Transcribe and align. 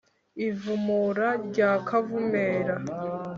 i 0.47 0.49
vumura 0.59 1.29
rya 1.47 1.71
kavumera. 1.87 2.75